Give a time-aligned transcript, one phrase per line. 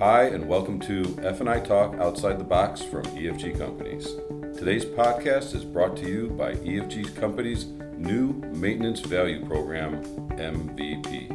[0.00, 4.04] Hi, and welcome to F&I Talk Outside the Box from EFG Companies.
[4.58, 11.28] Today's podcast is brought to you by EFG Companies' new Maintenance Value Program, MVP.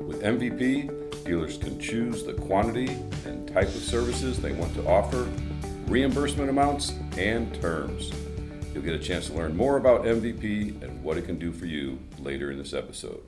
[0.00, 2.88] With MVP, dealers can choose the quantity
[3.24, 5.28] and type of services they want to offer,
[5.86, 8.10] reimbursement amounts, and terms.
[8.74, 11.66] You'll get a chance to learn more about MVP and what it can do for
[11.66, 13.22] you later in this episode.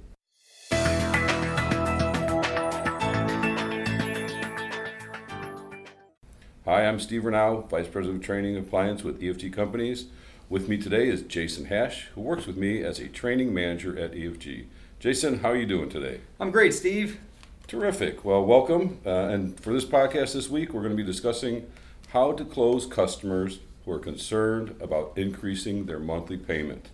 [6.66, 10.06] Hi, I'm Steve Renaud, Vice President of Training and Appliance with EFG Companies.
[10.48, 14.12] With me today is Jason Hash, who works with me as a training manager at
[14.12, 14.64] EFG.
[14.98, 16.20] Jason, how are you doing today?
[16.40, 17.20] I'm great, Steve.
[17.66, 18.24] Terrific.
[18.24, 18.98] Well, welcome.
[19.04, 21.66] Uh, and for this podcast this week, we're going to be discussing
[22.08, 26.88] how to close customers who are concerned about increasing their monthly payment,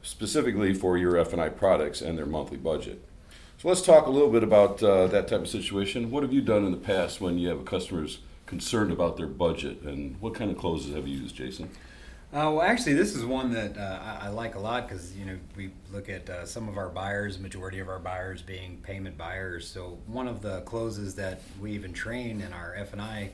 [0.00, 3.04] specifically for your F&I products and their monthly budget.
[3.58, 6.10] So let's talk a little bit about uh, that type of situation.
[6.10, 9.26] What have you done in the past when you have a customers concerned about their
[9.26, 11.68] budget, and what kind of closes have you used, Jason?
[12.30, 15.24] Uh, well, actually, this is one that uh, I, I, like a lot because you
[15.24, 19.16] know we look at uh, some of our buyers, majority of our buyers being payment
[19.16, 19.66] buyers.
[19.66, 23.30] So one of the closes that we even train in our F and I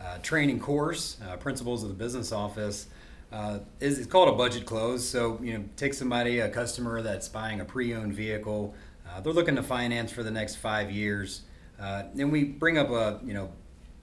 [0.00, 2.86] uh, training course, uh, Principles of the Business Office,
[3.30, 5.06] uh, is it's called a budget close.
[5.06, 8.74] So you know, take somebody, a customer that's buying a pre-owned vehicle,
[9.22, 11.42] they're looking to finance for the next five years,
[11.78, 13.50] and we bring up a you know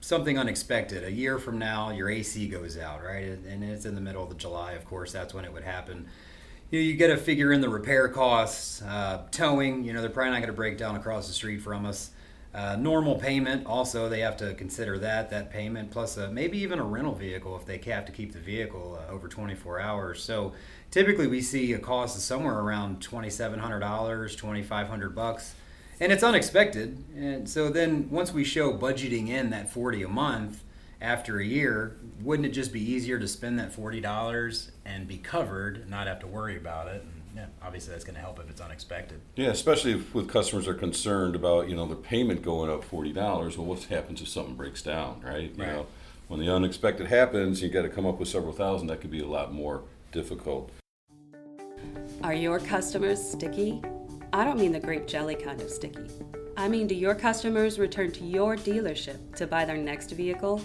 [0.00, 1.04] something unexpected.
[1.04, 3.24] A year from now, your AC goes out, right?
[3.24, 6.06] And it's in the middle of the July, of course, that's when it would happen.
[6.70, 10.32] You, you get to figure in the repair costs, uh, towing, you know, they're probably
[10.32, 12.10] not going to break down across the street from us.
[12.54, 16.78] Uh, normal payment, also, they have to consider that, that payment, plus a, maybe even
[16.78, 20.22] a rental vehicle if they have to keep the vehicle uh, over 24 hours.
[20.22, 20.54] So
[20.90, 25.54] typically we see a cost of somewhere around $2,700, 2500 bucks
[26.00, 27.02] and it's unexpected.
[27.16, 30.62] And so then once we show budgeting in that 40 a month
[31.00, 35.88] after a year, wouldn't it just be easier to spend that $40 and be covered,
[35.88, 37.02] not have to worry about it?
[37.02, 39.20] And yeah, obviously that's going to help if it's unexpected.
[39.36, 43.14] Yeah, especially if with customers are concerned about, you know, their payment going up $40.
[43.14, 45.52] Well, what happens if something breaks down, right?
[45.56, 45.72] You right.
[45.72, 45.86] know,
[46.28, 49.20] when the unexpected happens, you got to come up with several thousand, that could be
[49.20, 49.82] a lot more
[50.12, 50.70] difficult.
[52.22, 53.80] Are your customers sticky?
[54.32, 56.06] I don't mean the grape jelly kind of sticky.
[56.56, 60.60] I mean, do your customers return to your dealership to buy their next vehicle?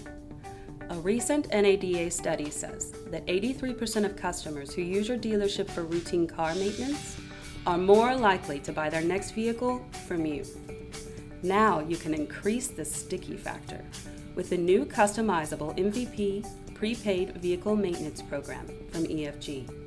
[0.90, 6.28] A recent NADA study says that 83% of customers who use your dealership for routine
[6.28, 7.18] car maintenance
[7.66, 10.44] are more likely to buy their next vehicle from you.
[11.42, 13.84] Now you can increase the sticky factor
[14.36, 19.83] with the new customizable MVP prepaid vehicle maintenance program from EFG.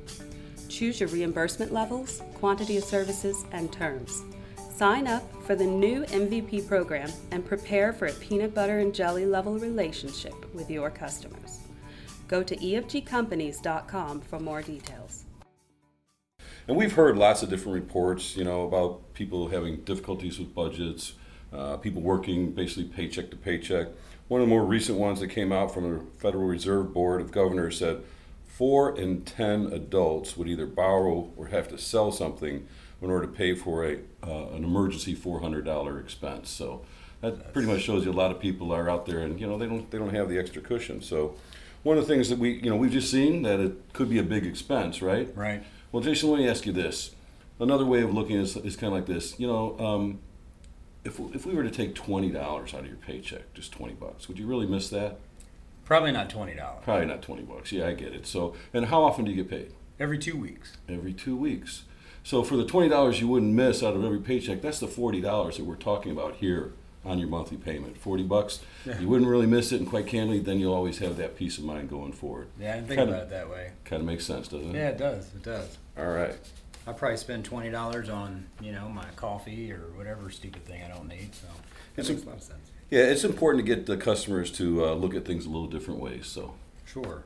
[0.77, 4.21] Choose your reimbursement levels, quantity of services, and terms.
[4.69, 9.25] Sign up for the new MVP program and prepare for a peanut butter and jelly
[9.25, 11.61] level relationship with your customers.
[12.27, 15.25] Go to efgcompanies.com for more details.
[16.67, 21.13] And we've heard lots of different reports, you know, about people having difficulties with budgets,
[21.51, 23.87] uh, people working basically paycheck to paycheck.
[24.27, 27.31] One of the more recent ones that came out from the Federal Reserve Board of
[27.31, 28.03] Governors said
[28.57, 32.67] four in ten adults would either borrow or have to sell something
[33.01, 36.49] in order to pay for a uh, an emergency four hundred dollar expense.
[36.49, 36.83] So
[37.21, 39.59] that pretty much shows you a lot of people are out there, and you know
[39.59, 41.01] they don't they don't have the extra cushion.
[41.01, 41.35] So
[41.83, 44.17] one of the things that we you know we've just seen that it could be
[44.17, 45.29] a big expense, right?
[45.35, 45.63] Right.
[45.91, 47.11] Well, Jason, let me ask you this.
[47.59, 49.39] Another way of looking is, is kind of like this.
[49.39, 50.19] You know, um,
[51.03, 54.27] if if we were to take twenty dollars out of your paycheck, just twenty bucks,
[54.27, 55.19] would you really miss that?
[55.87, 56.83] Probably not twenty dollars.
[56.83, 57.71] Probably not twenty bucks.
[57.71, 58.27] Yeah, I get it.
[58.27, 59.71] So, and how often do you get paid?
[59.97, 60.75] Every two weeks.
[60.89, 61.83] Every two weeks.
[62.25, 65.21] So for the twenty dollars you wouldn't miss out of every paycheck, that's the forty
[65.21, 66.73] dollars that we're talking about here
[67.05, 67.97] on your monthly payment.
[67.97, 68.59] Forty bucks.
[68.85, 68.99] Yeah.
[68.99, 71.63] You wouldn't really miss it, and quite candidly, then you'll always have that peace of
[71.63, 72.49] mind going forward.
[72.59, 73.71] Yeah, I didn't think kinda, about it that way.
[73.85, 74.77] Kind of makes sense, doesn't it?
[74.77, 75.33] Yeah, it does.
[75.33, 75.77] It does.
[75.97, 76.35] All right.
[76.87, 80.87] I probably spend twenty dollars on you know my coffee or whatever stupid thing I
[80.87, 81.35] don't need.
[81.35, 81.47] So
[81.97, 82.71] it makes a, a lot of sense.
[82.89, 85.99] Yeah, it's important to get the customers to uh, look at things a little different
[85.99, 86.27] ways.
[86.27, 86.53] So
[86.85, 87.25] sure.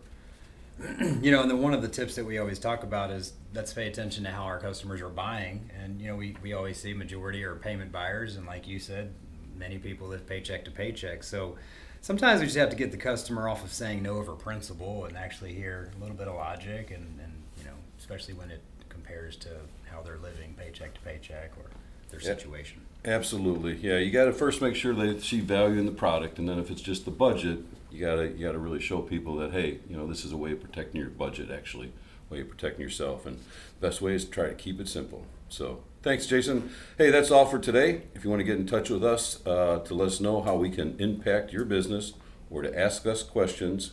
[1.21, 3.71] you know, and then one of the tips that we always talk about is let's
[3.71, 5.69] pay attention to how our customers are buying.
[5.79, 9.13] And you know, we, we always see majority are payment buyers, and like you said,
[9.55, 11.23] many people live paycheck to paycheck.
[11.23, 11.57] So
[12.01, 15.15] sometimes we just have to get the customer off of saying no over principle and
[15.15, 18.61] actually hear a little bit of logic, and, and you know, especially when it
[18.91, 19.49] compares to
[19.89, 21.65] how they're living paycheck to paycheck or
[22.09, 22.81] their situation.
[23.03, 23.97] Absolutely, yeah.
[23.97, 26.69] You got to first make sure they see value in the product, and then if
[26.69, 27.59] it's just the budget,
[27.91, 30.31] you got to you got to really show people that hey, you know, this is
[30.31, 31.49] a way of protecting your budget.
[31.49, 31.91] Actually,
[32.29, 33.37] way of protecting yourself, and
[33.79, 35.25] the best way is to try to keep it simple.
[35.49, 36.71] So Thanks, Jason.
[36.97, 38.01] Hey, that's all for today.
[38.15, 40.55] If you want to get in touch with us uh, to let us know how
[40.55, 42.13] we can impact your business,
[42.49, 43.91] or to ask us questions,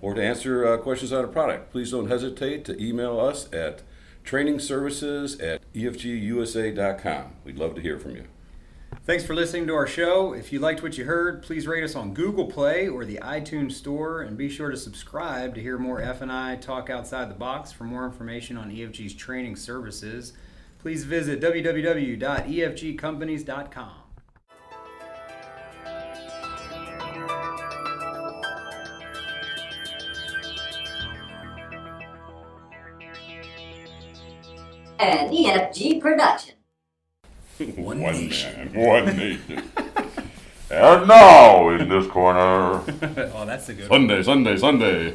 [0.00, 3.82] or to answer uh, questions on a product, please don't hesitate to email us at
[4.24, 7.32] trainingservices at E efgusa.com.
[7.44, 8.24] We'd love to hear from you.
[9.04, 10.32] Thanks for listening to our show.
[10.32, 13.72] If you liked what you heard, please rate us on Google Play or the iTunes
[13.72, 17.72] Store, and be sure to subscribe to hear more F&I talk outside the box.
[17.72, 20.32] For more information on EFG's training services,
[20.78, 23.99] please visit www.efgcompanies.com.
[35.00, 36.56] An EFG production.
[37.76, 38.14] One, man,
[38.74, 39.62] one nation.
[40.70, 42.40] and now in this corner,
[42.82, 44.00] oh, that's a good one.
[44.00, 45.14] Sunday, Sunday, Sunday.